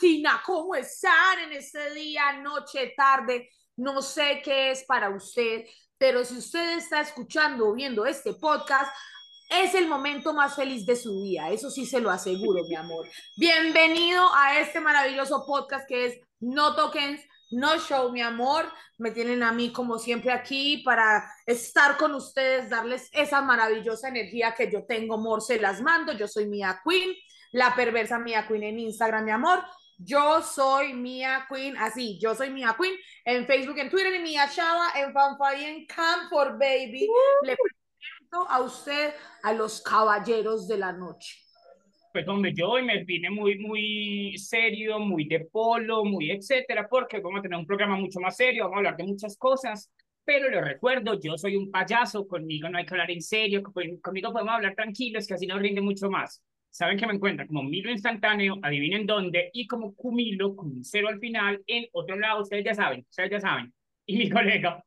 [0.00, 3.50] Latina, ¿cómo están en este día, noche, tarde?
[3.76, 5.64] No sé qué es para usted,
[5.98, 8.94] pero si usted está escuchando o viendo este podcast,
[9.50, 13.08] es el momento más feliz de su día, eso sí se lo aseguro, mi amor.
[13.36, 18.72] Bienvenido a este maravilloso podcast que es No Tokens, No Show, mi amor.
[18.98, 24.54] Me tienen a mí como siempre aquí para estar con ustedes, darles esa maravillosa energía
[24.54, 26.12] que yo tengo, amor, se las mando.
[26.12, 27.16] Yo soy Mia Queen,
[27.50, 29.64] la perversa Mia Queen en Instagram, mi amor.
[30.00, 32.94] Yo soy Mia Queen, así, yo soy Mia Queen
[33.24, 37.08] en Facebook, en Twitter, en Mia Chava, en Fanfare, en Camp Baby.
[37.42, 39.12] Le presento a usted
[39.42, 41.38] a los caballeros de la noche.
[42.12, 47.18] Pues donde yo hoy me vine muy, muy serio, muy de polo, muy etcétera, porque
[47.18, 49.90] vamos a tener un programa mucho más serio, vamos a hablar de muchas cosas,
[50.24, 53.62] pero lo recuerdo, yo soy un payaso, conmigo no hay que hablar en serio,
[54.00, 56.42] conmigo podemos hablar tranquilos, que así nos rinde mucho más.
[56.70, 61.08] Saben que me encuentran como Milo instantáneo, adivinen dónde, y como Cumilo con un cero
[61.08, 63.72] al final, en otro lado, ustedes ya saben, ustedes ya saben.
[64.06, 64.82] Y mi colega,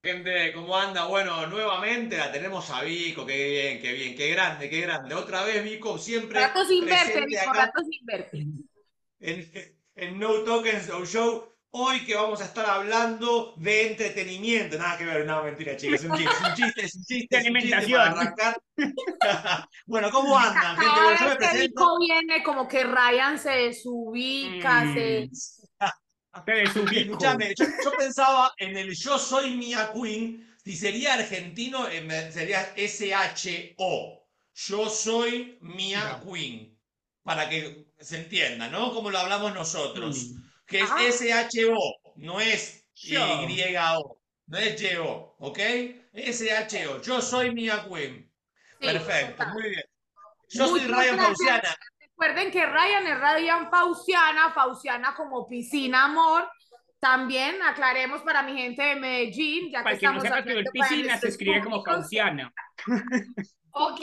[0.00, 1.06] Gente, ¿cómo anda?
[1.06, 5.14] Bueno, nuevamente la tenemos a Vico, qué bien, qué bien, qué grande, qué grande.
[5.14, 8.46] Otra vez Vico, siempre Rato sin verte, presente Vico, acá rato sin verte.
[9.18, 9.50] en,
[9.96, 11.52] en No Tokens No Show.
[11.70, 14.78] Hoy que vamos a estar hablando de entretenimiento.
[14.78, 17.36] Nada que ver, no, mentira, chicos, es un chiste, es un chiste, es un chiste,
[17.36, 18.62] es un chiste para arrancar.
[19.86, 20.86] bueno, ¿cómo andan, gente?
[20.86, 24.94] Cada Bueno, yo me vez que viene, como que Ryan se desubica, Mm.
[24.94, 25.30] se...
[26.46, 27.00] te desubico.
[27.00, 32.72] Escúchame, yo, yo pensaba en el Yo Soy Mia Queen, si sería argentino, eh, sería
[32.76, 34.26] S-H-O.
[34.54, 36.78] Yo soy Mia Queen.
[37.22, 38.94] Para que se entienda, ¿no?
[38.94, 40.28] Como lo hablamos nosotros.
[40.30, 40.47] Mm.
[40.68, 40.90] Que es.
[41.22, 43.46] S-H-O, no es Yo.
[44.46, 45.58] No es Y-O, ¿ok?
[46.12, 48.30] S-H-O, yo soy Mia Queen.
[48.80, 49.82] Sí, Perfecto, muy bien.
[50.50, 51.26] Yo soy Ryan gracias.
[51.26, 51.76] Pausiana.
[52.00, 56.48] Recuerden que Ryan es Ryan Fauciana, Fauciana como piscina, amor.
[56.98, 60.70] También aclaremos para mi gente de Medellín, ya que Para que no estamos sepa para
[60.72, 61.94] piscina, se escribe como públicos.
[61.94, 62.52] cauciana.
[63.70, 64.00] Ok.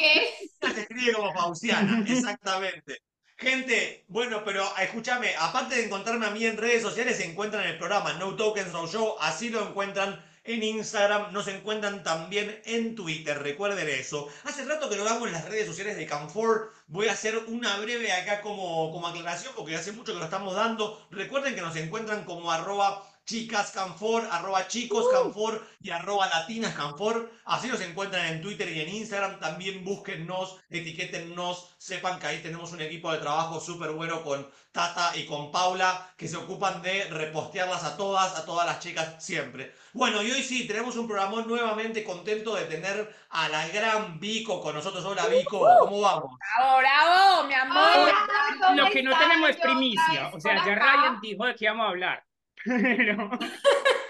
[0.61, 2.99] Se escribe como Pausiana, exactamente.
[3.37, 7.77] Gente, bueno, pero escúchame, aparte de encontrarme a mí en redes sociales, se encuentran el
[7.77, 13.37] programa No Tokens No Show, así lo encuentran en Instagram, nos encuentran también en Twitter,
[13.41, 14.29] recuerden eso.
[14.45, 17.77] Hace rato que lo hago en las redes sociales de Canfor, voy a hacer una
[17.79, 21.05] breve acá como, como aclaración, porque hace mucho que lo estamos dando.
[21.11, 27.31] Recuerden que nos encuentran como arroba chicas canfor, arroba chicos canfor y arroba latinas canfor.
[27.45, 29.39] Así nos encuentran en Twitter y en Instagram.
[29.39, 35.15] También búsquennos, etiquétennos, sepan que ahí tenemos un equipo de trabajo súper bueno con Tata
[35.15, 39.73] y con Paula que se ocupan de repostearlas a todas, a todas las chicas siempre.
[39.93, 44.61] Bueno, y hoy sí, tenemos un programa nuevamente contento de tener a la gran Vico
[44.61, 45.03] con nosotros.
[45.03, 46.31] Hola Vico, ¿cómo vamos?
[46.57, 47.87] Bravo, bravo, mi amor.
[47.95, 48.27] Hola,
[48.61, 50.31] ¿cómo Lo que no tenemos es primicia.
[50.33, 50.75] O sea, ya.
[50.75, 52.23] Ryan dijo de qué vamos a hablar.
[52.65, 53.29] Pero,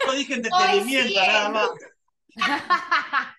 [0.05, 1.69] Yo dije entretenimiento, sí, nada más.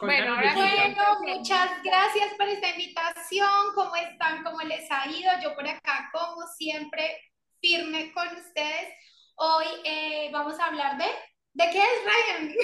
[0.00, 0.34] Bueno.
[0.34, 3.48] Bueno, muchas gracias por esta invitación.
[3.76, 4.42] ¿Cómo están?
[4.42, 5.30] ¿Cómo les ha ido?
[5.40, 7.16] Yo por acá, como siempre,
[7.60, 8.88] firme con ustedes.
[9.36, 11.04] Hoy eh, vamos a hablar de...
[11.52, 12.54] ¿De qué es Ryan?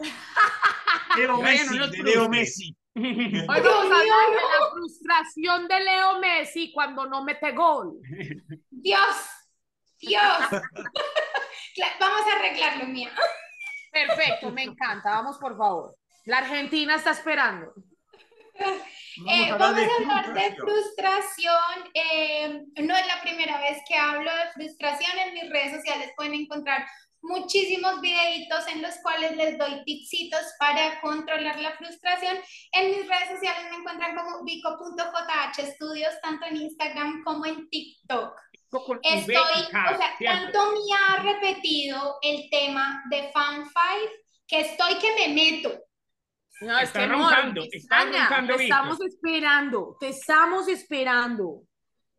[1.16, 2.02] Leo Messi, no de.
[2.02, 2.76] Leo Messi.
[2.94, 7.98] Hoy vamos a hablar de la frustración de Leo Messi cuando no mete gol.
[8.68, 9.16] Dios,
[10.02, 10.22] Dios.
[12.00, 13.10] Vamos a arreglarlo, mía.
[13.90, 15.10] Perfecto, me encanta.
[15.10, 15.96] Vamos, por favor.
[16.26, 17.72] La Argentina está esperando.
[19.28, 21.90] Eh, a vamos hablar de a hablar de frustración.
[21.94, 25.18] eh, no es la primera vez que hablo de frustración.
[25.18, 26.86] En mis redes sociales pueden encontrar
[27.22, 32.36] muchísimos videitos en los cuales les doy tipsitos para controlar la frustración.
[32.72, 38.34] En mis redes sociales me encuentran como vico.jh estudios, tanto en Instagram como en TikTok.
[38.80, 44.12] Con Estoy, o sea, tanto me ha repetido el tema de Fan Five
[44.46, 45.78] que estoy que me meto.
[46.62, 51.62] No, es Está que no, roncando, está roncando, estamos esperando, te estamos esperando.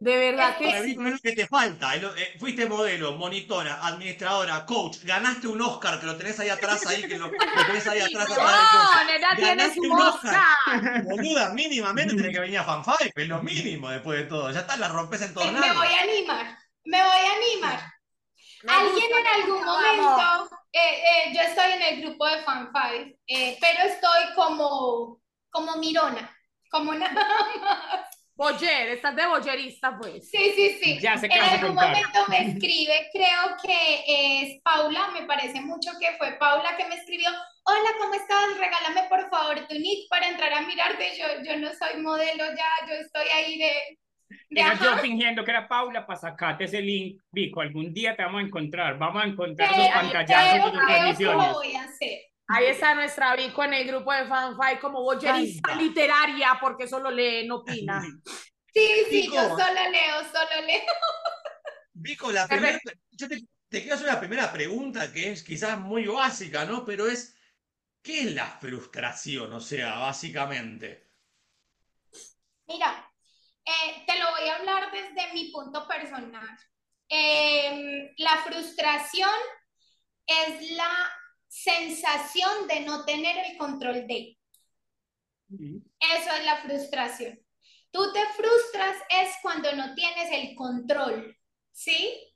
[0.04, 0.92] De verdad que sí.
[0.92, 1.96] Es lo que te falta.
[1.96, 4.98] eh, fuiste modelo, monitora, administradora, coach.
[5.04, 8.30] Ganaste un Oscar que lo tenés ahí atrás, ahí, que lo, lo tenés ahí atrás.
[8.30, 8.68] atrás.
[8.74, 10.42] No, nena tiene Ganaste su un Oscar.
[10.68, 11.04] Oscar.
[11.04, 14.52] Boluda, mínimamente tiene que venir a Fan Five, es lo mínimo después de todo.
[14.52, 17.94] Ya está, la rompes en todos Me voy a animar, me voy a animar.
[18.64, 23.18] Me Alguien en algún momento, eh, eh, yo estoy en el grupo de Fan Five,
[23.28, 26.30] eh, pero estoy como, como mirona,
[26.70, 27.14] como nada
[27.62, 28.13] más.
[28.36, 30.30] Boyer, estás de boyerista, pues.
[30.30, 31.00] Sí, sí, sí.
[31.00, 35.24] Ya sé qué En vas a algún momento me escribe, creo que es Paula, me
[35.24, 38.58] parece mucho que fue Paula que me escribió, hola, ¿cómo estás?
[38.58, 41.16] Regálame por favor tu nick para entrar a mirarte.
[41.16, 44.00] Yo, yo no soy modelo ya, yo estoy ahí de,
[44.50, 47.22] Era yo fingiendo que era Paula para sacarte ese link.
[47.32, 48.98] Vico, algún día te vamos a encontrar.
[48.98, 52.33] Vamos a encontrar esos Pero, pantallazos pero de tus creo que lo voy a hacer.
[52.56, 57.10] Ahí está nuestra Vico en el grupo de fanfight como bollerista Ay, literaria, porque solo
[57.10, 58.00] lee, no opina.
[58.72, 59.34] Sí, sí, Vico.
[59.34, 60.94] yo solo leo, solo leo.
[61.94, 62.80] Vico, la primera,
[63.12, 63.40] yo te,
[63.70, 66.86] te quiero hacer una primera pregunta que es quizás muy básica, ¿no?
[66.86, 67.36] Pero es,
[68.04, 69.52] ¿qué es la frustración?
[69.54, 71.10] O sea, básicamente.
[72.68, 73.12] Mira,
[73.66, 76.56] eh, te lo voy a hablar desde mi punto personal.
[77.10, 79.30] Em, la frustración
[80.28, 81.10] es la
[81.54, 84.38] sensación de no tener el control de.
[85.50, 87.40] Eso es la frustración.
[87.92, 91.38] Tú te frustras es cuando no tienes el control,
[91.72, 92.34] ¿sí?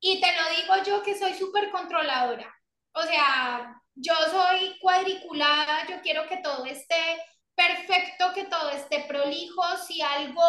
[0.00, 2.50] Y te lo digo yo que soy súper controladora.
[2.94, 7.22] O sea, yo soy cuadriculada, yo quiero que todo esté
[7.54, 9.62] perfecto, que todo esté prolijo.
[9.86, 10.42] Si algo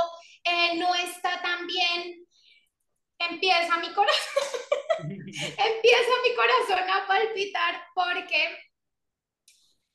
[0.46, 2.23] eh, no está tan bien,
[3.30, 4.34] empieza mi corazón,
[5.00, 8.58] empieza mi corazón a palpitar porque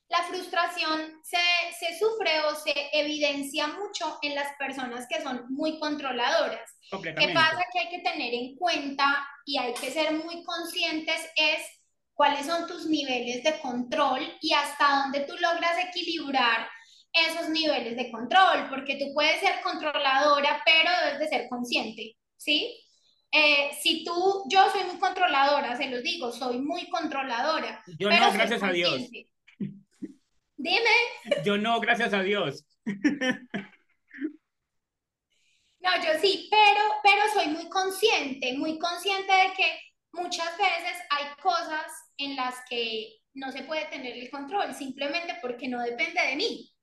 [0.09, 1.37] la frustración se,
[1.79, 6.79] se sufre o se evidencia mucho en las personas que son muy controladoras.
[6.89, 7.63] ¿Qué pasa?
[7.71, 11.61] Que hay que tener en cuenta y hay que ser muy conscientes es
[12.15, 16.67] cuáles son tus niveles de control y hasta dónde tú logras equilibrar
[17.13, 22.77] esos niveles de control, porque tú puedes ser controladora, pero debes de ser consciente, ¿sí?
[23.31, 27.83] Eh, si tú, yo soy muy controladora, se los digo, soy muy controladora.
[27.99, 29.09] Yo pero no, gracias a Dios.
[30.57, 30.89] Dime.
[31.45, 32.65] Yo no, gracias a Dios.
[35.81, 39.79] No, yo sí, pero, pero soy muy consciente, muy consciente de que
[40.11, 41.85] muchas veces hay cosas
[42.17, 46.75] en las que no se puede tener el control simplemente porque no depende de mí.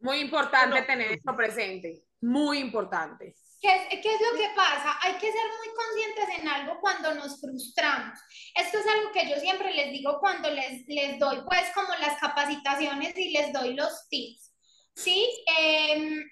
[0.00, 2.04] Muy importante tener esto presente.
[2.20, 3.34] Muy importante.
[3.60, 4.98] ¿Qué es, qué es lo que pasa?
[5.02, 8.18] Hay que ser muy conscientes en algo cuando nos frustramos.
[8.54, 12.20] Esto es algo que yo siempre les digo cuando les, les doy pues como las
[12.20, 14.52] capacitaciones y les doy los tips.
[14.94, 15.44] ¿Sí?
[15.58, 16.24] Em,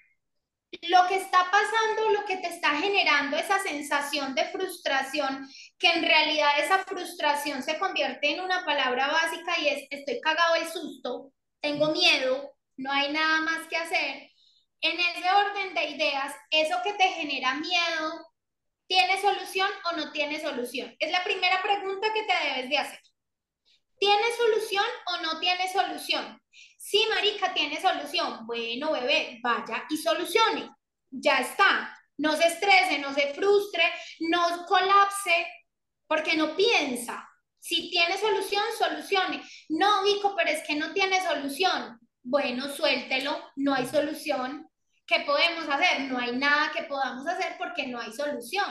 [0.83, 5.47] lo que está pasando, lo que te está generando esa sensación de frustración,
[5.77, 10.55] que en realidad esa frustración se convierte en una palabra básica y es estoy cagado
[10.55, 11.31] de susto,
[11.61, 14.29] tengo miedo, no hay nada más que hacer.
[14.81, 18.27] En ese orden de ideas, eso que te genera miedo,
[18.87, 20.95] ¿tiene solución o no tiene solución?
[20.99, 22.99] Es la primera pregunta que te debes de hacer.
[23.99, 26.39] ¿Tiene solución o no tiene solución?
[26.77, 28.45] Sí, marica, tiene solución.
[28.45, 30.69] Bueno, bebé, vaya y solucione.
[31.09, 31.93] Ya está.
[32.17, 33.83] No se estrese, no se frustre,
[34.19, 35.47] no colapse,
[36.07, 37.27] porque no piensa.
[37.59, 39.43] Si tiene solución, solucione.
[39.69, 41.99] No, Vico, pero es que no tiene solución.
[42.23, 44.66] Bueno, suéltelo, no hay solución.
[45.07, 46.01] ¿Qué podemos hacer?
[46.01, 48.65] No hay nada que podamos hacer porque no hay solución.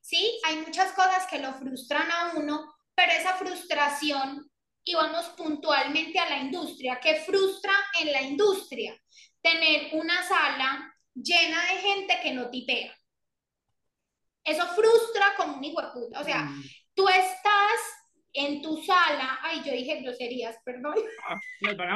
[0.00, 4.50] Sí, hay muchas cosas que lo frustran a uno, pero esa frustración,
[4.84, 8.96] y vamos puntualmente a la industria, ¿qué frustra en la industria?
[9.42, 12.96] Tener una sala llena de gente que no tipea.
[14.44, 16.20] Eso frustra como un hijo de puta.
[16.20, 16.62] O sea, Mm.
[16.94, 17.80] tú estás
[18.32, 20.94] en tu sala, ay, yo dije groserías, perdón.
[21.28, 21.94] Ah, Nos van a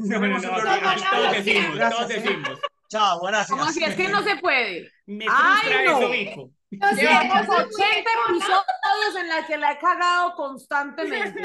[0.00, 2.58] No, no, no, aquí todos decimos, todos decimos.
[2.92, 3.58] Chao, gracias.
[3.58, 4.90] Como si es que no se puede.
[5.06, 6.12] Me Ay, no.
[6.12, 8.36] eso, sé, Llevamos yo soy 80 muy enojona.
[8.36, 11.40] episodios en los que la he cagado constantemente.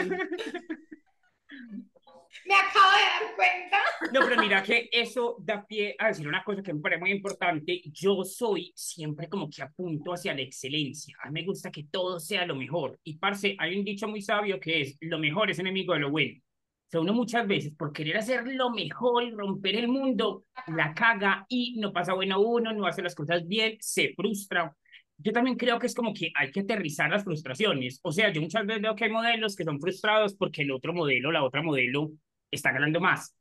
[2.45, 3.77] Me acabo de dar cuenta.
[4.11, 7.11] No, pero mira que eso da pie a decir una cosa que me parece muy
[7.11, 7.81] importante.
[7.93, 11.15] Yo soy siempre como que apunto hacia la excelencia.
[11.23, 12.99] A mí me gusta que todo sea lo mejor.
[13.05, 16.11] Y, parce, hay un dicho muy sabio que es, lo mejor es enemigo de lo
[16.11, 16.41] bueno.
[16.88, 20.94] O sea, uno muchas veces por querer hacer lo mejor y romper el mundo, la
[20.94, 24.74] caga y no pasa bueno uno, no hace las cosas bien, se frustra.
[25.17, 28.00] Yo también creo que es como que hay que aterrizar las frustraciones.
[28.03, 30.94] O sea, yo muchas veces veo que hay modelos que son frustrados porque el otro
[30.94, 32.12] modelo, la otra modelo,
[32.50, 33.36] está ganando más.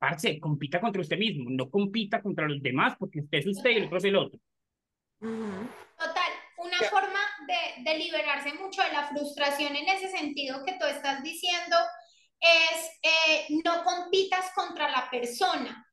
[0.00, 3.74] Parce, compita contra usted mismo, no compita contra los demás porque usted es usted y
[3.74, 4.40] el otro es el otro.
[5.20, 10.86] Total, una forma de, de liberarse mucho de la frustración en ese sentido que tú
[10.86, 11.76] estás diciendo
[12.40, 15.86] es eh, no compitas contra la persona,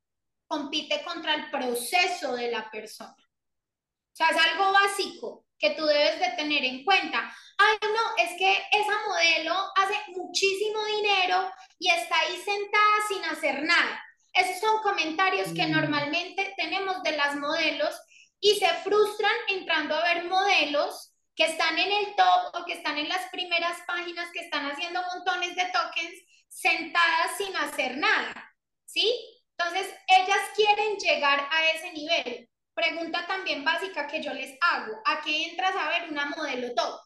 [0.48, 3.16] compite contra el proceso de la persona.
[3.18, 7.34] O sea, es algo básico que tú debes de tener en cuenta.
[7.58, 13.64] Ay, no, es que esa modelo hace muchísimo dinero y está ahí sentada sin hacer
[13.64, 14.02] nada.
[14.34, 15.72] Esos son comentarios que Mm.
[15.72, 17.96] normalmente tenemos de las modelos
[18.40, 22.98] y se frustran entrando a ver modelos que están en el top o que están
[22.98, 29.14] en las primeras páginas, que están haciendo montones de tokens sentadas sin hacer nada, ¿sí?
[29.58, 32.50] Entonces, ellas quieren llegar a ese nivel.
[32.74, 37.00] Pregunta también básica que yo les hago, ¿a qué entras a ver una modelo top?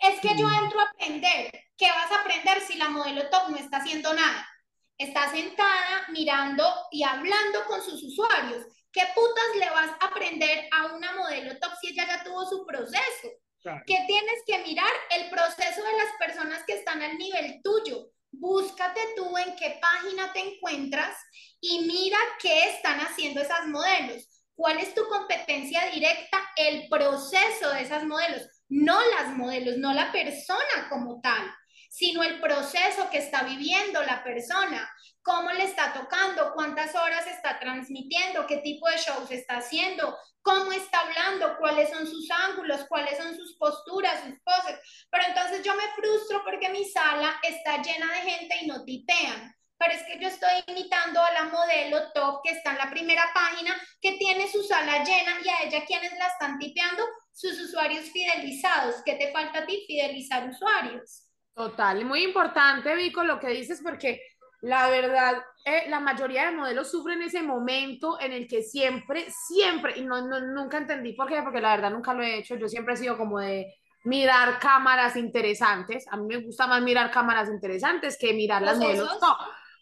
[0.00, 0.64] Es que yo mm.
[0.64, 1.50] entro a aprender.
[1.76, 4.48] ¿Qué vas a aprender si la modelo top no está haciendo nada?
[4.96, 8.64] Está sentada mirando y hablando con sus usuarios.
[8.92, 12.66] ¿Qué putas le vas a aprender a una modelo top si ella ya tuvo su
[12.66, 13.28] proceso?
[13.62, 14.90] ¿Qué tienes que mirar?
[15.10, 18.10] El proceso de las personas que están al nivel tuyo.
[18.32, 21.16] Búscate tú en qué página te encuentras
[21.60, 24.26] y mira qué están haciendo esas modelos.
[24.54, 26.38] ¿Cuál es tu competencia directa?
[26.56, 31.52] El proceso de esas modelos, no las modelos, no la persona como tal,
[31.90, 34.90] sino el proceso que está viviendo la persona,
[35.22, 40.72] cómo le está tocando, cuántas horas está transmitiendo, qué tipo de shows está haciendo, cómo
[40.72, 44.78] está hablando, cuáles son sus ángulos, cuáles son sus posturas, sus poses.
[45.10, 49.54] Pero entonces yo me frustro porque mi sala está llena de gente y no tipean.
[49.78, 53.24] Pero es que yo estoy imitando a la modelo top que está en la primera
[53.32, 58.10] página, que tiene su sala llena y a ella quienes la están tipeando, sus usuarios
[58.10, 58.96] fidelizados.
[59.04, 59.84] ¿Qué te falta a ti?
[59.86, 61.30] Fidelizar usuarios.
[61.54, 64.22] Total, muy importante, Vico, lo que dices, porque
[64.62, 69.98] la verdad, eh, la mayoría de modelos sufren ese momento en el que siempre, siempre,
[69.98, 72.94] y no, nunca entendí por qué, porque la verdad nunca lo he hecho, yo siempre
[72.94, 73.74] he sido como de
[74.04, 79.18] mirar cámaras interesantes, a mí me gusta más mirar cámaras interesantes que mirar las modelos
[79.18, 79.36] top.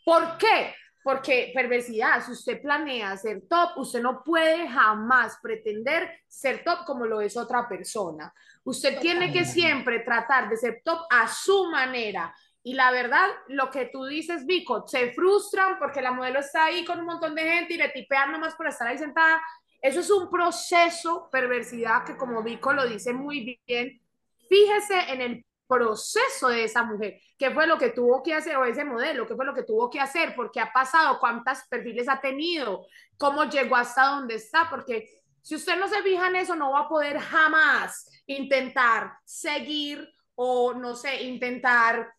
[0.05, 0.75] ¿Por qué?
[1.03, 7.05] Porque perversidad, si usted planea ser top, usted no puede jamás pretender ser top como
[7.07, 8.33] lo es otra persona.
[8.65, 13.71] Usted tiene que siempre tratar de ser top a su manera, y la verdad, lo
[13.71, 17.43] que tú dices, Vico, se frustran porque la modelo está ahí con un montón de
[17.43, 19.41] gente y le tipean nomás por estar ahí sentada.
[19.81, 24.01] Eso es un proceso, perversidad, que como Vico lo dice muy bien,
[24.49, 28.65] fíjese en el proceso de esa mujer, qué fue lo que tuvo que hacer, o
[28.65, 32.09] ese modelo, qué fue lo que tuvo que hacer, por qué ha pasado, cuántas perfiles
[32.09, 32.87] ha tenido,
[33.19, 35.09] cómo llegó hasta donde está, porque
[35.43, 40.75] si usted no se fija en eso, no va a poder jamás intentar seguir o,
[40.75, 42.13] no sé, intentar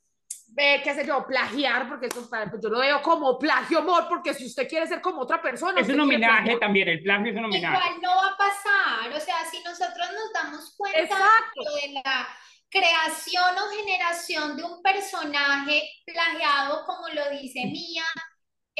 [0.52, 4.34] ve, qué sé yo, plagiar, porque eso, pues yo lo veo como plagio, amor, porque
[4.34, 5.80] si usted quiere ser como otra persona.
[5.80, 7.78] Es un homenaje también, el plagio es un homenaje.
[7.78, 12.28] Igual no va a pasar, o sea, si nosotros nos damos cuenta de la
[12.70, 18.06] creación o generación de un personaje plagiado, como lo dice Mía,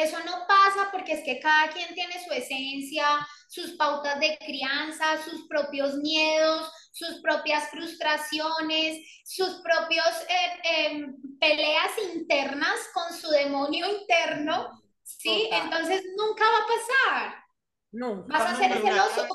[0.02, 3.06] eso no pasa porque es que cada quien tiene su esencia,
[3.48, 11.92] sus pautas de crianza, sus propios miedos, sus propias frustraciones, sus propios eh, em, peleas
[12.14, 15.50] internas con su demonio interno, ¿sí?
[15.52, 17.44] Entonces nunca va a pasar.
[17.92, 18.24] No.
[18.28, 19.28] Vas a ser el oso.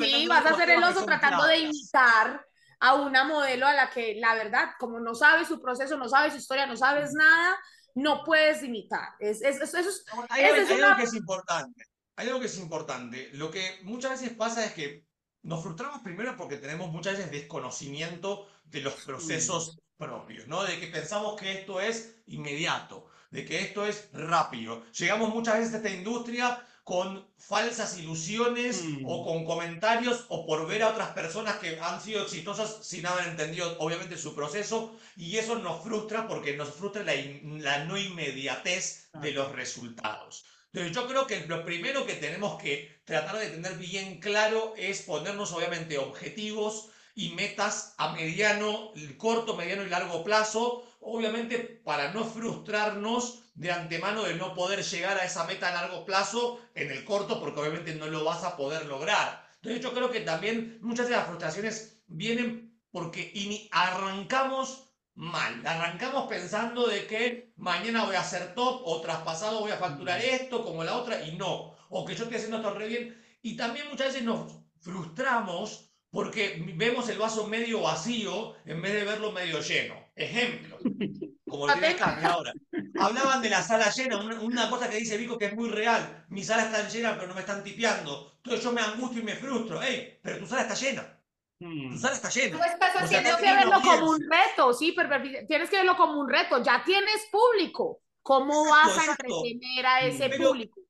[0.00, 2.46] Sí, vas a ser el oso tratando de imitar
[2.78, 6.32] a una modelo a la que la verdad, como no sabes su proceso, no sabes
[6.34, 7.56] su historia, no sabes nada,
[7.96, 9.14] no puedes imitar.
[9.18, 11.84] Es, es, eso es, hay, algo que es importante.
[12.16, 13.30] Hay algo que es importante.
[13.32, 15.04] Lo que muchas veces pasa es que
[15.42, 20.62] nos frustramos primero porque tenemos muchas veces desconocimiento de los procesos propios, ¿no?
[20.62, 24.84] De que pensamos que esto es inmediato, de que esto es rápido.
[24.92, 29.24] Llegamos muchas veces a esta industria con falsas ilusiones o mm.
[29.24, 33.76] con comentarios o por ver a otras personas que han sido exitosas sin haber entendido
[33.80, 39.32] obviamente su proceso y eso nos frustra porque nos frustra la, la no inmediatez de
[39.32, 40.44] los resultados.
[40.72, 45.02] Entonces yo creo que lo primero que tenemos que tratar de tener bien claro es
[45.02, 52.24] ponernos obviamente objetivos y metas a mediano, corto, mediano y largo plazo, obviamente para no
[52.24, 57.04] frustrarnos de antemano de no poder llegar a esa meta a largo plazo en el
[57.04, 59.46] corto, porque obviamente no lo vas a poder lograr.
[59.56, 63.32] Entonces yo creo que también muchas de las frustraciones vienen porque
[63.72, 65.66] arrancamos mal.
[65.66, 70.62] Arrancamos pensando de que mañana voy a ser top o traspasado voy a facturar esto
[70.62, 71.74] como la otra y no.
[71.88, 73.22] O que yo estoy haciendo esto re bien.
[73.42, 79.04] Y también muchas veces nos frustramos porque vemos el vaso medio vacío en vez de
[79.04, 79.94] verlo medio lleno.
[80.14, 80.78] Ejemplo,
[81.48, 82.52] como lo tiene ahora.
[82.98, 86.26] Hablaban de la sala llena, una, cosa que dice Vico que es muy real.
[86.28, 88.34] Mi sala está llena pero no me están tipeando.
[88.36, 89.82] Entonces yo me angustio y me frustro.
[89.82, 91.20] Ey, pero tu sala está llena.
[91.60, 91.92] Mm.
[91.92, 92.58] Tu sala está llena.
[93.08, 95.08] tienes que verlo como un reto, sí, pero
[95.46, 96.62] tienes que verlo como un reto.
[96.62, 98.00] Ya tienes público.
[98.22, 100.80] ¿Cómo vas a entretener a ese público?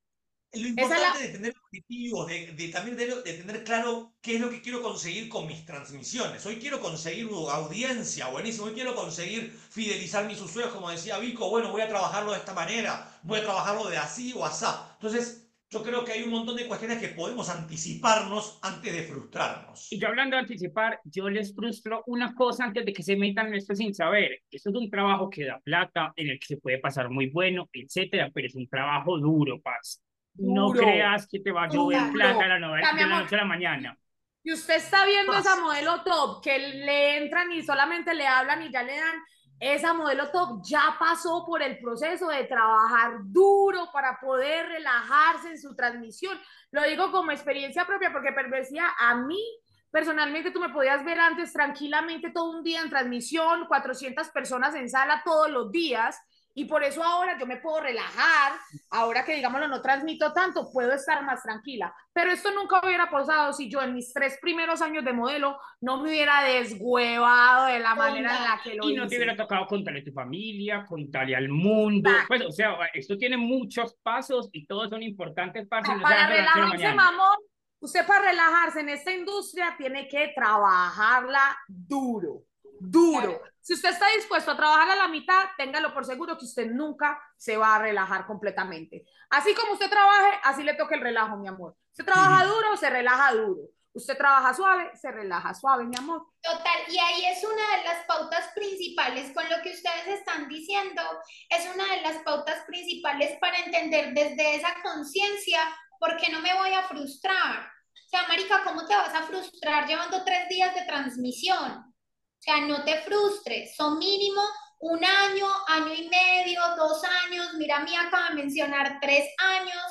[0.53, 4.83] Lo importante de tener objetivos, de, también de, tener claro qué es lo que quiero
[4.83, 6.45] conseguir con mis transmisiones.
[6.47, 8.67] Hoy quiero conseguir audiencia, buenísimo.
[8.67, 11.51] Hoy quiero conseguir fidelizar mis usuarios, como decía Vico.
[11.51, 14.65] Bueno, voy a trabajarlo de esta manera, voy a trabajarlo de así o así.
[14.95, 19.93] Entonces, yo creo que hay un montón de cuestiones que podemos anticiparnos antes de frustrarnos.
[19.93, 23.49] Y yo hablando de anticipar, yo les frustro una cosa antes de que se metan
[23.49, 24.43] en esto sin saber.
[24.51, 27.69] Esto es un trabajo que da plata, en el que se puede pasar muy bueno,
[27.73, 30.06] etcétera, pero es un trabajo duro, paz.
[30.39, 30.81] No Duro.
[30.81, 33.35] creas que te va a llover plata a la no- Ya, mi de la noche
[33.35, 33.99] a la mañana.
[34.43, 38.71] Y usted está viendo esa modelo top que le entran y solamente le hablan y
[38.71, 39.17] ya le dan.
[39.59, 45.59] Esa modelo top ya pasó por el proceso de trabajar duro para poder relajarse en
[45.59, 46.39] su transmisión.
[46.71, 49.43] Lo digo como experiencia propia porque pervertía a mí.
[49.91, 54.91] Personalmente, tú me podías ver antes tranquilamente todo un día en transmisión, 400 personas en
[54.91, 56.21] sala todos los días,
[56.59, 58.55] y por eso ahora yo me puedo relajar,
[58.89, 61.95] ahora que digámoslo no transmito tanto, puedo estar más tranquila.
[62.15, 65.99] Pero esto nunca hubiera pasado si yo en mis tres primeros años de modelo no
[65.99, 69.17] me hubiera deshuevado de la manera en la que lo Y no te hice.
[69.17, 72.09] hubiera tocado contarle a tu familia, contarle al mundo.
[72.09, 72.29] Exacto.
[72.29, 76.95] Pues, o sea, esto tiene muchos pasos y todos son importantes para, no para relajarse,
[76.95, 77.37] mamón,
[77.81, 82.45] usted para relajarse en esta industria tiene que trabajarla duro,
[82.81, 83.43] duro.
[83.61, 87.21] Si usted está dispuesto a trabajar a la mitad, téngalo por seguro que usted nunca
[87.37, 89.05] se va a relajar completamente.
[89.31, 91.77] Así como usted trabaje, así le toca el relajo, mi amor.
[91.91, 93.63] Usted trabaja duro, se relaja duro.
[93.93, 96.27] Usted trabaja suave, se relaja suave, mi amor.
[96.43, 101.01] Total, y ahí es una de las pautas principales con lo que ustedes están diciendo,
[101.49, 105.61] es una de las pautas principales para entender desde esa conciencia
[105.99, 107.73] por qué no me voy a frustrar.
[108.07, 111.96] O sea, Marica, ¿cómo te vas a frustrar llevando tres días de transmisión?
[112.41, 114.41] O sea, no te frustres, son mínimo
[114.81, 119.83] un año, año y medio, dos años, mira, mí acaba de mencionar tres años,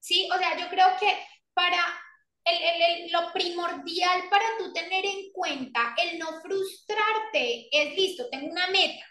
[0.00, 0.28] ¿sí?
[0.34, 1.16] O sea, yo creo que
[1.54, 1.78] para
[2.44, 8.28] el, el- el- lo primordial para tú tener en cuenta el no frustrarte es listo,
[8.30, 9.04] tengo una meta,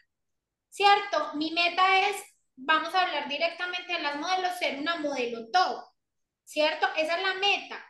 [0.70, 1.34] ¿cierto?
[1.36, 2.18] Mi meta es,
[2.56, 5.84] vamos a hablar directamente de las modelos, ser una modelo top,
[6.46, 6.88] ¿cierto?
[6.98, 7.86] Esa es la meta.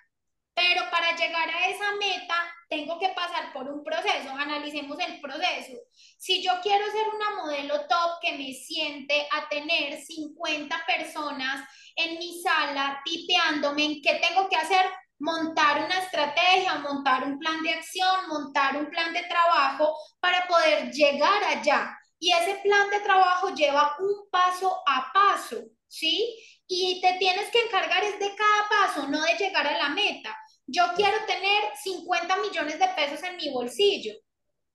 [0.56, 5.74] Pero para llegar a esa meta tengo que pasar por un proceso, analicemos el proceso.
[6.18, 12.20] Si yo quiero ser una modelo top que me siente a tener 50 personas en
[12.20, 14.86] mi sala tipeándome en qué tengo que hacer,
[15.18, 20.92] montar una estrategia, montar un plan de acción, montar un plan de trabajo para poder
[20.92, 21.98] llegar allá.
[22.20, 26.38] Y ese plan de trabajo lleva un paso a paso, ¿sí?
[26.68, 30.38] Y te tienes que encargar es de cada paso, no de llegar a la meta.
[30.72, 34.14] Yo quiero tener 50 millones de pesos en mi bolsillo,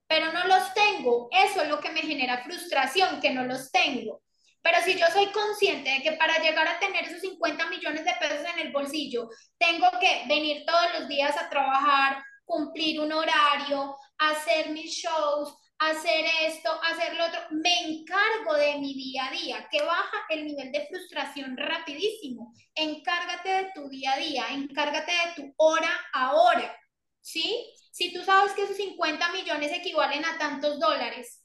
[0.08, 1.28] pero no los tengo.
[1.30, 4.20] Eso es lo que me genera frustración, que no los tengo.
[4.60, 8.12] Pero si yo soy consciente de que para llegar a tener esos 50 millones de
[8.18, 9.28] pesos en el bolsillo,
[9.58, 16.24] tengo que venir todos los días a trabajar, cumplir un horario, hacer mis shows, hacer
[16.42, 20.72] esto, hacer lo otro, me encargo de mi día a día, que baja el nivel
[20.72, 22.54] de frustración rapidísimo.
[22.74, 26.76] Encárgate de tu día a día, encárgate de tu hora a hora,
[27.20, 27.66] ¿sí?
[27.92, 31.42] Si tú sabes que esos 50 millones equivalen a tantos dólares,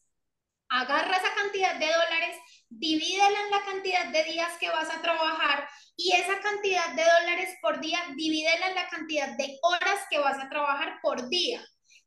[0.69, 2.37] agarra esa cantidad de dólares,
[2.69, 7.57] divídela en la cantidad de días que vas a trabajar y esa cantidad de dólares
[7.61, 11.61] por día, divídela en la cantidad de horas que vas a trabajar por día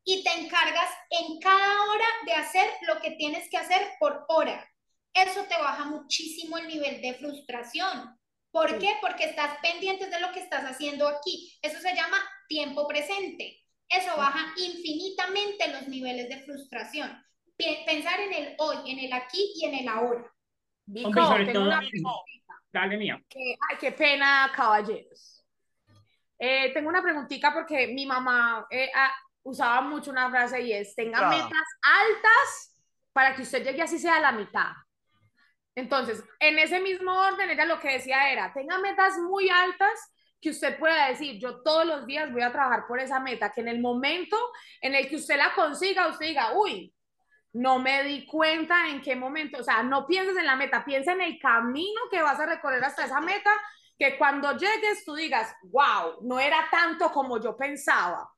[0.04, 4.68] y te encargas en cada hora de hacer lo que tienes que hacer por hora.
[5.14, 8.18] Eso te baja muchísimo el nivel de frustración.
[8.50, 8.96] ¿Por qué?
[9.00, 11.56] Porque estás pendiente de lo que estás haciendo aquí.
[11.62, 13.60] Eso se llama tiempo presente.
[13.88, 17.22] Eso baja infinitamente los niveles de frustración.
[17.86, 20.24] Pensar en el hoy, en el aquí y en el ahora.
[20.86, 21.80] Vico, Hombre, sobre tengo todo- una
[22.72, 23.22] Dale, mía.
[23.28, 25.44] que- ay, qué pena, caballeros.
[26.38, 29.12] Eh, tengo una preguntita porque mi mamá eh, ah,
[29.42, 31.28] usaba mucho una frase y es, tenga Ah.
[31.28, 32.78] metas altas
[33.12, 34.72] para que usted llegue así sea a la mitad.
[35.74, 40.50] Entonces, en ese mismo orden, ella lo que decía era, tenga metas muy altas que
[40.50, 43.68] usted pueda decir, yo todos los días voy a trabajar por esa meta, que en
[43.68, 44.36] el momento
[44.80, 46.92] en el que usted la consiga, usted diga, uy,
[47.54, 51.12] no me di cuenta en qué momento, o sea, no pienses en la meta, piensa
[51.12, 53.50] en el camino que vas a recorrer hasta esa meta,
[53.98, 58.28] que cuando llegues tú digas, wow, no era tanto como yo pensaba.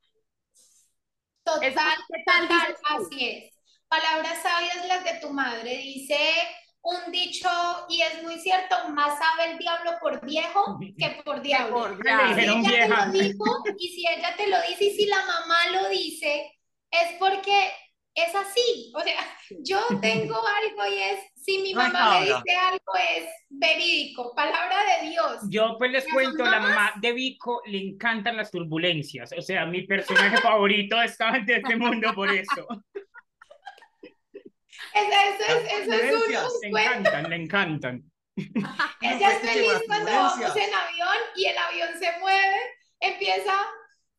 [1.44, 3.54] Total, Esa- ¿qué tal total, así es.
[3.88, 5.76] Palabras sabias las de tu madre.
[5.76, 6.18] Dice
[6.82, 7.48] un dicho,
[7.88, 11.74] y es muy cierto, más sabe el diablo por viejo que por diablo.
[11.76, 12.34] por diablo.
[12.34, 13.44] Si ella te lo dijo,
[13.78, 16.52] y si ella te lo dice, y si la mamá lo dice,
[16.90, 17.72] es porque
[18.14, 18.92] es así.
[18.94, 19.20] O sea,
[19.60, 24.76] yo tengo algo y es, si mi No mamá me dice algo, es verídico, palabra
[24.84, 25.38] de Dios.
[25.50, 29.32] Yo pues les ¿Las cuento, la mamá de Vico le encantan las turbulencias.
[29.36, 32.66] O sea, mi personaje favorito está de este mundo por eso.
[34.92, 36.90] Eso, eso es, eso es un, Le cuento.
[36.92, 38.04] encantan, le encantan.
[39.00, 42.56] Ella es festeje feliz cuando vamos en avión y el avión se mueve,
[43.00, 43.54] empieza,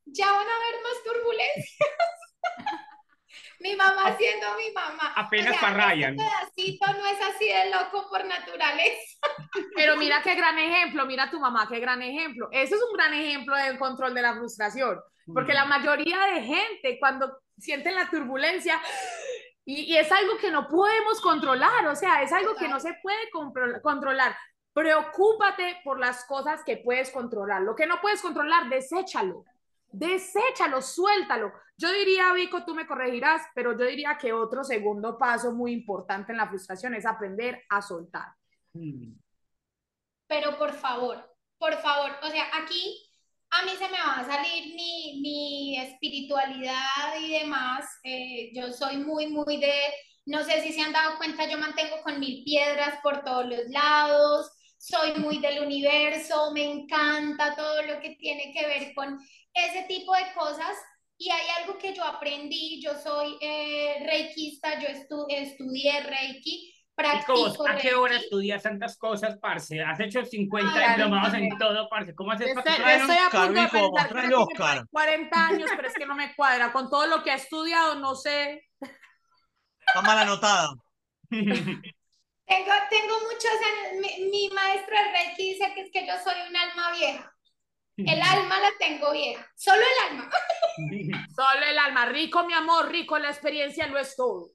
[0.05, 1.89] ya van a haber más turbulencias.
[3.65, 5.13] mi mamá siendo mi mamá.
[5.15, 6.19] Apenas o sea, pa' Ryan.
[6.19, 9.17] Este pedacito no es así de loco por naturaleza.
[9.75, 12.47] Pero mira qué gran ejemplo, mira tu mamá, qué gran ejemplo.
[12.51, 14.99] Ese es un gran ejemplo del control de la frustración,
[15.33, 15.55] porque Mm.
[15.55, 18.79] la mayoría de gente cuando sienten la turbulencia,
[19.65, 22.93] y, y es algo que no podemos controlar, o sea, es algo que no se
[23.01, 23.29] puede
[23.81, 24.35] controlar.
[24.73, 27.61] Preocúpate por las cosas que puedes controlar.
[27.61, 29.45] Lo que no puedes controlar, deséchalo.
[29.97, 31.53] Deséchalo, suéltalo.
[31.77, 36.33] Yo diría, Vico, tú me corregirás, pero yo diría que otro segundo paso muy importante
[36.33, 38.27] en la frustración es aprender a soltar.
[38.73, 39.13] Mm.
[40.27, 43.09] Pero por favor, por favor, o sea, aquí
[43.51, 47.85] a mí se me va a salir mi, mi espiritualidad y demás.
[48.03, 49.73] eh, yo soy muy, muy de,
[50.25, 53.65] no sé si se han dado cuenta, yo mantengo con mil piedras por todos los
[53.69, 59.19] lados, soy muy del universo, me encanta todo lo que tiene que ver con
[59.55, 60.77] ese tipo de cosas.
[61.17, 66.95] Y hay algo que yo aprendí, yo soy eh, reikista, yo estu- estudié reiki, ¿Y
[66.95, 68.25] practico cómo, ¿A qué hora reiki.
[68.25, 69.81] estudias tantas cosas, parce?
[69.81, 72.13] Has hecho 50 Ay, diplomados en todo, parce.
[72.15, 74.85] ¿Cómo haces Estoy, para que Trae estoy a punto de pensar Oscar.
[74.91, 76.73] 40 años, pero es que no me cuadra.
[76.73, 78.61] Con todo lo que ha estudiado, no sé.
[79.87, 80.69] Está mal anotada.
[82.47, 84.01] Tengo, tengo muchos años.
[84.01, 87.34] Mi, mi maestro de Reiki dice que es que yo soy un alma vieja.
[87.97, 89.49] El alma la tengo vieja.
[89.55, 90.29] Solo el alma.
[91.35, 92.05] Solo el alma.
[92.07, 94.51] Rico, mi amor, rico, la experiencia lo es todo.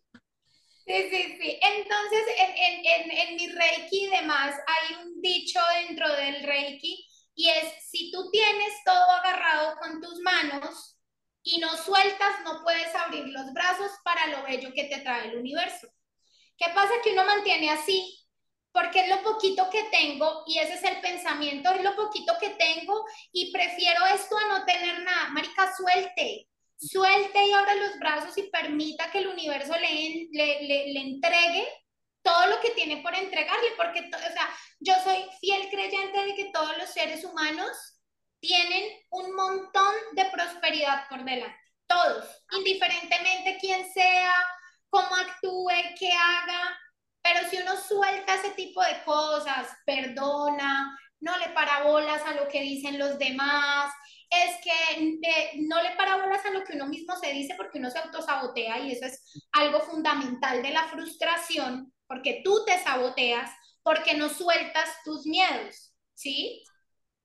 [0.87, 1.59] Sí, sí, sí.
[1.63, 7.07] Entonces, en, en, en, en mi Reiki y demás, hay un dicho dentro del Reiki
[7.35, 10.99] y es, si tú tienes todo agarrado con tus manos
[11.43, 15.39] y no sueltas, no puedes abrir los brazos para lo bello que te trae el
[15.39, 15.89] universo.
[16.59, 16.93] ¿Qué pasa?
[17.03, 18.20] Que uno mantiene así,
[18.73, 22.51] porque es lo poquito que tengo y ese es el pensamiento, es lo poquito que
[22.51, 25.29] tengo y prefiero esto a no tener nada.
[25.31, 30.93] Marica, suelte, suelte y abra los brazos y permita que el universo le, le, le,
[30.93, 31.67] le entregue
[32.23, 36.51] todo lo que tiene por entregarle, porque, o sea, yo soy fiel creyente de que
[36.53, 37.77] todos los seres humanos
[38.41, 44.35] tienen un montón de prosperidad por delante, todos, indiferentemente quién sea,
[44.89, 46.79] cómo actúe, qué haga,
[47.23, 52.49] pero si uno suelta ese tipo de cosas, perdona, no le para bolas a lo
[52.49, 53.93] que dicen los demás,
[54.31, 57.79] es que eh, no le para bolas a lo que uno mismo se dice porque
[57.79, 63.51] uno se autosabotea y eso es algo fundamental de la frustración, porque tú te saboteas,
[63.83, 66.63] porque no sueltas tus miedos, ¿sí?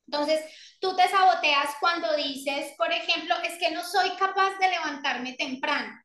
[0.08, 0.41] Entonces,
[0.79, 5.99] tú te saboteas cuando dices, por ejemplo, es que no soy capaz de levantarme temprano.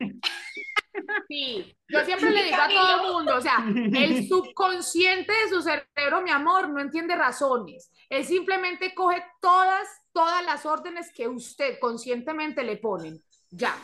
[1.28, 5.62] Sí, yo siempre le digo a todo el mundo, o sea, el subconsciente de su
[5.62, 7.90] cerebro, mi amor, no entiende razones.
[8.08, 13.20] Él simplemente coge todas, todas las órdenes que usted conscientemente le ponen.
[13.50, 13.76] Ya.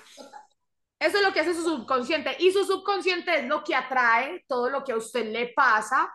[0.98, 2.36] Eso es lo que hace su subconsciente.
[2.38, 6.08] Y su subconsciente es lo que atrae todo lo que a usted le pasa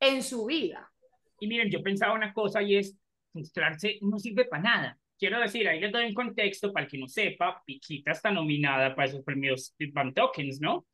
[0.00, 0.90] en su vida.
[1.38, 2.96] Y miren, yo pensaba una cosa y es,
[3.32, 4.98] frustrarse no sirve para nada.
[5.22, 8.92] Quiero decir, ahí les doy un contexto para el que no sepa, Piquita está nominada
[8.92, 10.84] para esos premios Van Tokens, ¿no?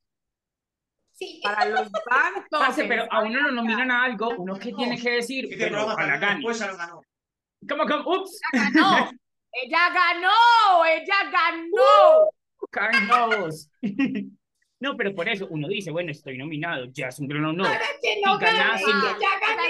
[1.15, 2.47] Sí, Para los bancos.
[2.51, 5.89] Parce, pero a uno lo nominan a algo, uno qué tiene que decir, Este pero
[5.89, 7.01] a la ya lo ganó.
[7.67, 9.11] Como, como, ups, ganó.
[9.51, 12.31] Ella ganó, ella ganó.
[12.71, 13.71] Carlos.
[14.81, 17.67] No, pero por eso uno dice, bueno, estoy nominado, ya es un gran honor.
[17.67, 18.41] para que no no.
[18.41, 18.85] ya gané.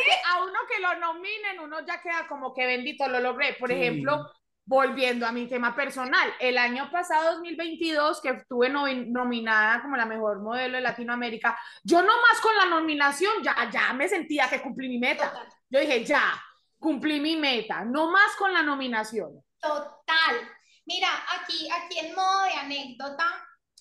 [0.04, 3.54] que a uno que lo nominen, uno ya queda como que bendito, lo logré.
[3.54, 3.76] Por Sí.
[3.76, 4.30] ejemplo,
[4.68, 10.04] volviendo a mi tema personal, el año pasado, 2022, que estuve nomi- nominada como la
[10.04, 14.88] mejor modelo de Latinoamérica, yo nomás con la nominación ya, ya me sentía que cumplí
[14.88, 15.30] mi meta.
[15.30, 15.48] Total.
[15.70, 16.34] Yo dije, ya,
[16.78, 19.42] cumplí mi meta, no más con la nominación.
[19.58, 20.36] Total.
[20.84, 21.08] Mira,
[21.40, 23.24] aquí, aquí en modo de anécdota,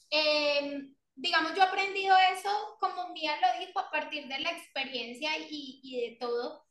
[0.10, 0.84] eh,
[1.16, 5.82] digamos, yo he aprendido eso, como Mía lo dijo, a partir de la experiencia y,
[5.84, 6.66] y de todo.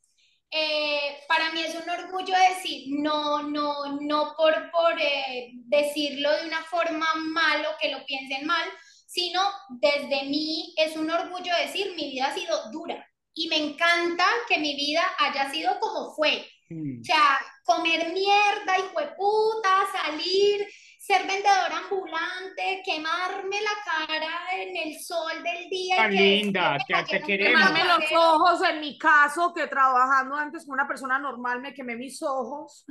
[0.51, 6.47] Eh, para mí es un orgullo decir, no, no, no por, por eh, decirlo de
[6.47, 8.69] una forma mal o que lo piensen mal,
[9.07, 9.41] sino
[9.81, 14.59] desde mí es un orgullo decir, mi vida ha sido dura y me encanta que
[14.59, 16.49] mi vida haya sido como fue.
[16.71, 17.01] Mm.
[17.01, 20.67] O sea, comer mierda, hijo de puta, salir,
[21.07, 24.29] ser vendedora ambulante, quemarme la cara
[24.61, 25.97] en el sol del día.
[25.97, 27.61] Tan que linda, me te- te queremos.
[27.63, 31.95] Quemarme los ojos, en mi caso, que trabajando antes con una persona normal me quemé
[31.97, 32.85] mis ojos.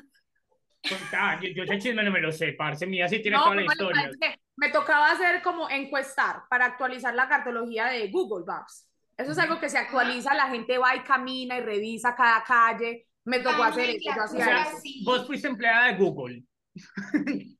[0.87, 3.55] Contá, yo, yo ese chisme no me lo sé, parce, mía sí tiene No, toda
[3.55, 4.09] la historia.
[4.21, 8.87] que me tocaba hacer como encuestar para actualizar la cartología de Google Maps.
[9.17, 13.07] Eso es algo que se actualiza, la gente va y camina y revisa cada calle.
[13.25, 14.77] Me tocó Ay, hacer eso, yo hacía O sea, eso.
[15.03, 16.43] vos fuiste empleada de Google.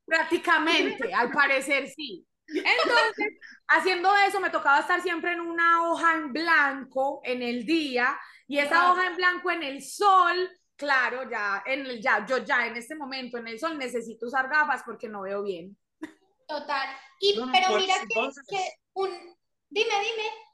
[0.05, 2.25] Prácticamente, al parecer sí.
[2.47, 8.17] Entonces, haciendo eso, me tocaba estar siempre en una hoja en blanco en el día
[8.47, 12.67] y esa hoja en blanco en el sol, claro, ya, en el, ya, yo ya
[12.67, 15.75] en este momento en el sol necesito usar gafas porque no veo bien.
[16.47, 16.95] Total.
[17.19, 19.09] Y, pero pues, mira que, que un...
[19.69, 20.44] Dime, dime.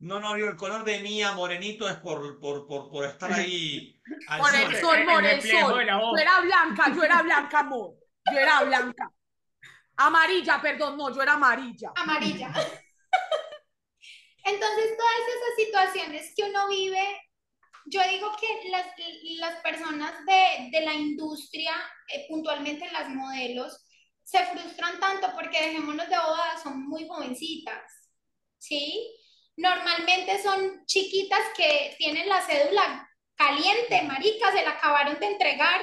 [0.00, 4.00] No, no, digo, el color de Mía morenito es por, por, por, por estar ahí.
[4.28, 5.84] al Por el sol, el por el reflejo sol.
[5.86, 7.94] Yo era blanca, yo era blanca, amor.
[8.32, 9.10] Yo era blanca.
[9.96, 11.92] Amarilla, perdón, no, yo era amarilla.
[11.94, 12.48] amarilla.
[14.44, 17.20] Entonces, todas esas situaciones que uno vive,
[17.84, 18.86] yo digo que las,
[19.38, 21.74] las personas de, de la industria,
[22.08, 23.86] eh, puntualmente las modelos,
[24.24, 27.82] se frustran tanto porque dejémonos de bodas, son muy jovencitas,
[28.58, 29.14] ¿sí?
[29.56, 35.80] Normalmente son chiquitas que tienen la cédula caliente, marica, se la acabaron de entregar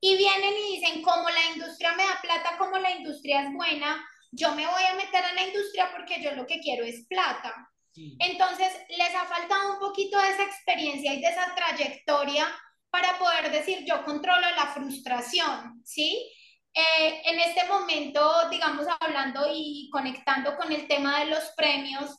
[0.00, 4.04] y vienen y dicen, como la industria me da plata, como la industria es buena,
[4.32, 7.68] yo me voy a meter a la industria porque yo lo que quiero es plata.
[7.94, 12.48] Entonces, les ha faltado un poquito de esa experiencia y de esa trayectoria
[12.90, 16.30] para poder decir, yo controlo la frustración, ¿sí?
[16.74, 22.16] Eh, en este momento, digamos, hablando y conectando con el tema de los premios,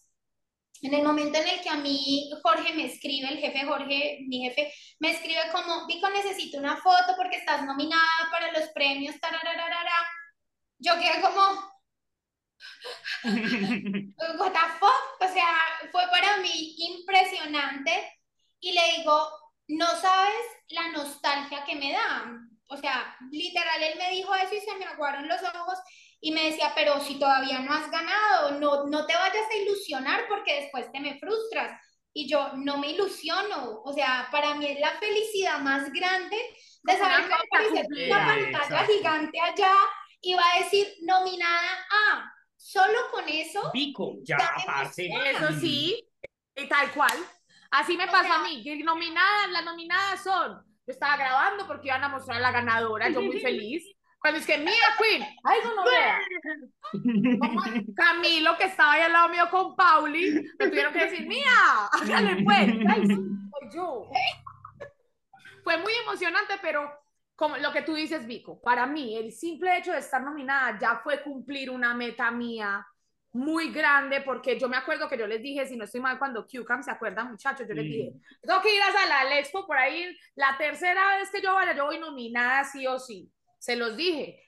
[0.83, 4.39] en el momento en el que a mí Jorge me escribe, el jefe Jorge, mi
[4.39, 9.15] jefe, me escribe como, Vico, necesito una foto porque estás nominada para los premios.
[10.79, 11.73] Yo quedé como,
[14.39, 15.55] what the fuck, o sea,
[15.91, 18.19] fue para mí impresionante
[18.59, 19.29] y le digo,
[19.69, 22.25] no sabes la nostalgia que me da.
[22.67, 25.77] O sea, literal, él me dijo eso y se me aguaron los ojos
[26.23, 30.21] y me decía, pero si todavía no has ganado, no, no te vayas a ilusionar
[30.29, 31.79] porque después te me frustras.
[32.13, 36.37] Y yo no me ilusiono, o sea, para mí es la felicidad más grande
[36.83, 38.93] de saber que aparecer una pantalla Exacto.
[38.93, 39.73] gigante allá
[40.21, 42.31] y va a decir nominada a.
[42.55, 45.09] Solo con eso Pico, ya, parce.
[45.31, 46.07] Eso sí,
[46.55, 47.17] y tal cual.
[47.71, 48.63] Así me O pasó sea- a mí.
[48.63, 50.63] que Nominadas, las nominadas son.
[50.85, 53.83] Yo estaba grabando porque iban a mostrar a la ganadora, yo muy feliz.
[54.23, 56.17] Cuando es que Mia Queen, ay, no, no vea.
[57.93, 61.49] Camilo, que estaba ahí al lado mío con Pauli, me tuvieron que decir, Mía,
[61.91, 62.69] hágale pues.
[62.87, 64.09] Ay, soy yo.
[65.65, 66.89] Fue muy emocionante, pero
[67.35, 71.01] como lo que tú dices, Vico, para mí el simple hecho de estar nominada ya
[71.03, 72.87] fue cumplir una meta mía
[73.33, 76.47] muy grande, porque yo me acuerdo que yo les dije, si no estoy mal, cuando
[76.47, 77.89] QCAM se acuerdan, muchachos, yo les Mm.
[77.89, 81.75] dije, tengo que ir a del Expo por ahí, la tercera vez que yo vaya,
[81.75, 83.29] yo voy nominada sí o sí.
[83.63, 84.41] Se los dije.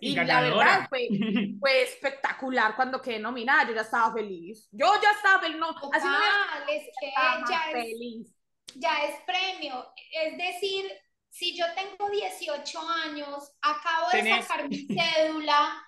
[0.00, 1.06] Y Y, la verdad fue,
[1.60, 4.68] fue espectacular cuando quedé nominada, yo ya estaba feliz.
[4.72, 8.34] Yo ya estaba feliz, no, así no Total, es que estaba más ya es, feliz.
[8.76, 9.92] ya es premio.
[10.12, 10.90] Es decir,
[11.28, 15.86] si yo tengo 18 años, acabo de Tenés- sacar mi cédula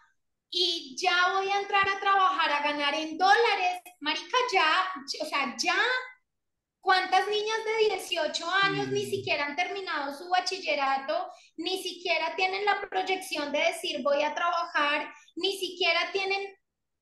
[0.51, 5.55] y ya voy a entrar a trabajar a ganar en dólares, marica, ya, o sea,
[5.59, 5.77] ya,
[6.81, 7.77] ¿cuántas niñas de
[8.33, 9.11] 18 años ni Mm.
[9.11, 15.13] siquiera han terminado su bachillerato, ni siquiera tienen la proyección de decir voy a trabajar,
[15.37, 16.55] ni siquiera tienen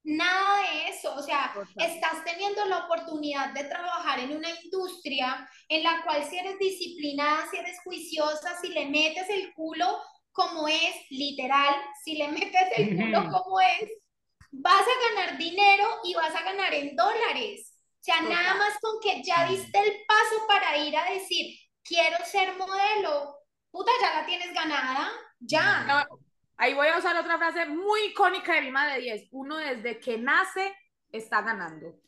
[0.04, 1.14] nada de eso?
[1.14, 6.38] O sea, estás teniendo la oportunidad de trabajar en una industria en la cual si
[6.38, 12.28] eres disciplinada, si eres juiciosa, si le metes el culo como es, literal, si le
[12.28, 13.88] metes el culo como es,
[14.50, 17.73] vas a ganar dinero y vas a ganar en dólares.
[18.04, 18.34] O sea, Total.
[18.34, 23.34] nada más con que ya diste el paso para ir a decir, quiero ser modelo,
[23.70, 25.84] puta, ya la tienes ganada, ya.
[25.84, 26.20] No,
[26.58, 29.28] ahí voy a usar otra frase muy icónica de Lima de 10.
[29.30, 30.76] Uno desde que nace
[31.10, 31.98] está ganando.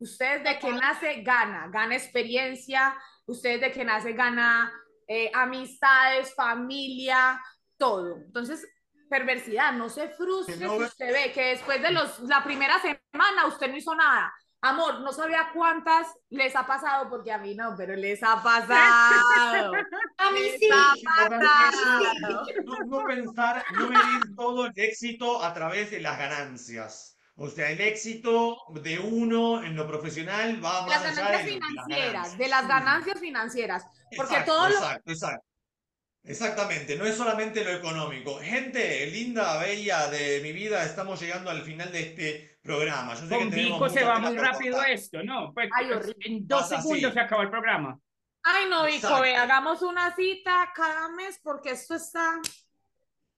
[0.00, 2.94] Usted desde que nace gana, gana experiencia,
[3.24, 4.70] usted desde que nace gana
[5.08, 7.42] eh, amistades, familia,
[7.78, 8.18] todo.
[8.18, 8.68] Entonces,
[9.08, 13.70] perversidad, no se frustre si usted ve que después de los, la primera semana usted
[13.70, 14.30] no hizo nada.
[14.66, 19.72] Amor, no sabía cuántas les ha pasado, porque a mí no, pero les ha pasado.
[20.16, 20.68] A mí Les sí.
[20.72, 22.46] ha pasado.
[22.64, 27.18] No, no pensar, no medir todo el éxito a través de las ganancias.
[27.36, 31.44] O sea, el éxito de uno en lo profesional va De las más allá ganancias
[31.44, 32.38] de, de las financieras, ganancias.
[32.38, 35.46] de las ganancias financieras, porque Exacto, todo lo exacto, exacto.
[36.22, 38.38] Exactamente, no es solamente lo económico.
[38.40, 43.14] Gente linda, bella de mi vida, estamos llegando al final de este programa.
[43.14, 45.52] Yo sé que Con Vico se va muy rápido esto, ¿no?
[45.54, 46.82] Pues, Ay, pues, en dos así.
[46.82, 47.98] segundos se acabó el programa.
[48.42, 52.40] Ay, no, Vico, ve, hagamos una cita cada mes porque esto está.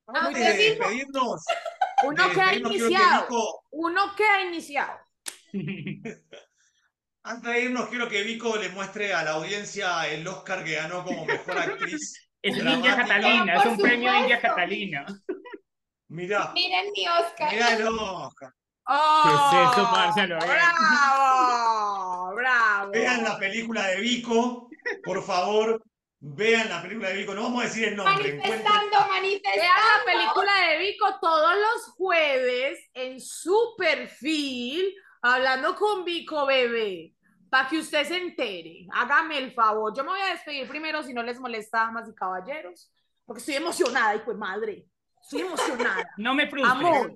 [0.09, 1.45] Antes Muy de despedirnos,
[2.05, 3.23] Uno de que ha despedirnos, quiero que iniciado.
[3.23, 4.99] Vico- Uno que ha iniciado.
[7.25, 11.05] Antes de irnos, quiero que Vico le muestre a la audiencia el Oscar que ganó
[11.05, 12.23] como mejor actriz.
[12.43, 12.77] Es dramática.
[12.77, 14.57] India Catalina, es un premio de India supuesto.
[14.57, 15.07] Catalina.
[16.09, 17.53] Mirá, Miren mi Oscar.
[17.53, 18.53] mirá el Oscar.
[18.89, 19.51] ¡Oh!
[19.51, 20.39] ¿Qué es eso, Marcelo?
[20.39, 22.35] ¡Bravo!
[22.35, 22.91] ¡Bravo!
[22.93, 24.69] Vean la película de Vico,
[25.05, 25.83] por favor.
[26.19, 27.35] Vean la película de Vico.
[27.35, 28.15] No vamos a decir el nombre.
[28.15, 29.61] encuentren- Manifestando, manifestando.
[29.61, 37.13] Vean la película de Vico todos los jueves en su perfil, hablando con Vico Bebé,
[37.51, 38.87] para que usted se entere.
[38.93, 39.93] Hágame el favor.
[39.97, 42.91] Yo me voy a despedir primero si no les molesta, damas y caballeros,
[43.25, 44.87] porque estoy emocionada, hijo de madre.
[45.21, 46.09] Estoy emocionada.
[46.19, 46.73] No me frustres.
[46.73, 47.13] Amor.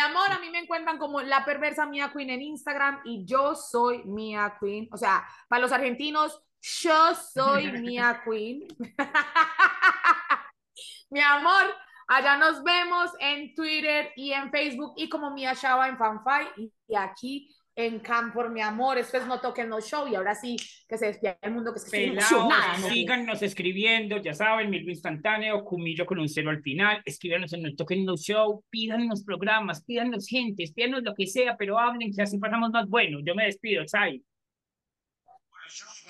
[0.00, 3.54] Mi amor, a mí me encuentran como la perversa Mia Queen en Instagram y yo
[3.54, 4.88] soy Mia Queen.
[4.92, 8.66] O sea, para los argentinos, yo soy Mia Queen.
[11.10, 11.64] Mi amor,
[12.08, 16.96] allá nos vemos en Twitter y en Facebook y como Mia Shaba en Fanfy y
[16.96, 18.98] aquí en Campor, mi amor.
[18.98, 20.56] Esto es No Toquen No Show y ahora sí
[20.88, 22.48] que se despierta el mundo que emocionada.
[22.50, 22.88] Pelados, ¿no?
[22.88, 27.76] síganos escribiendo, ya saben, Milvo Instantáneo, Cumillo con un cero al final, escríbanos en el
[27.76, 32.38] Token No Show, pídanos programas, pídanos gentes, pídanos lo que sea, pero hablen que así
[32.38, 33.20] pasamos más bueno.
[33.24, 34.22] Yo me despido, Chai.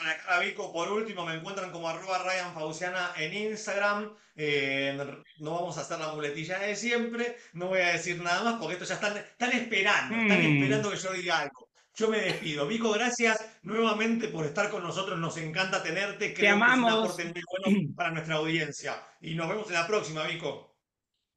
[0.00, 4.12] Con Vico, por último, me encuentran como arroba Ryan Fauciana en Instagram.
[4.36, 4.96] Eh,
[5.38, 7.36] no vamos a hacer la muletilla de siempre.
[7.52, 10.16] No voy a decir nada más porque esto ya están, están esperando.
[10.16, 10.56] Están Mm.
[10.62, 11.68] esperando que yo diga algo.
[11.96, 12.66] Yo me despido.
[12.66, 15.18] Vico, gracias nuevamente por estar con nosotros.
[15.18, 16.32] Nos encanta tenerte.
[16.32, 16.92] Creo que es un amamos.
[16.92, 19.02] aporte muy bueno para nuestra audiencia.
[19.20, 20.69] Y nos vemos en la próxima, Vico.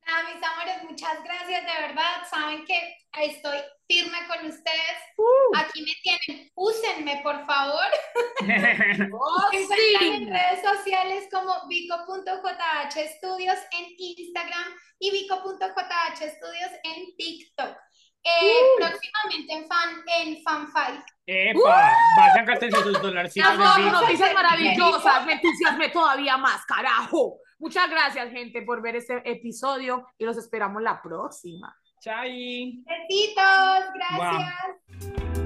[0.08, 2.28] Nada, mis amores, muchas gracias, de verdad.
[2.30, 4.98] Saben que estoy firme con ustedes.
[5.18, 5.58] Uh.
[5.58, 6.52] Aquí me tienen.
[6.56, 7.86] Úsenme, por favor.
[9.14, 9.96] ¡Oh, sí!
[10.02, 17.78] en redes sociales como vico.jhstudios en Instagram y vico.jhstudios en TikTok.
[18.26, 18.78] Eh, Uh.
[18.78, 21.04] Próximamente en, fan, en Fanfight.
[21.26, 21.92] ¡Epa!
[22.18, 23.92] Vayan, gástense sus Mi dolarcitos Bitcoin.
[23.92, 27.38] noticias maravillosas, me entusiasmé todavía más, carajo.
[27.64, 31.74] Muchas gracias, gente, por ver este episodio y los esperamos la próxima.
[32.02, 32.84] Chai.
[32.86, 35.43] Besitos, gracias.